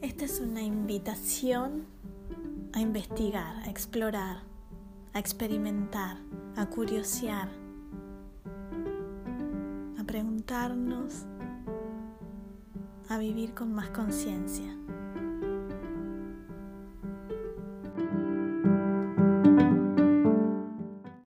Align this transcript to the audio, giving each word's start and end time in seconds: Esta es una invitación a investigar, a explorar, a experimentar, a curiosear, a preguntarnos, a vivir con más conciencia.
Esta 0.00 0.26
es 0.26 0.38
una 0.38 0.62
invitación 0.62 1.84
a 2.72 2.80
investigar, 2.80 3.56
a 3.64 3.68
explorar, 3.68 4.42
a 5.12 5.18
experimentar, 5.18 6.18
a 6.54 6.66
curiosear, 6.66 7.48
a 9.98 10.04
preguntarnos, 10.04 11.26
a 13.08 13.18
vivir 13.18 13.54
con 13.54 13.74
más 13.74 13.90
conciencia. 13.90 14.72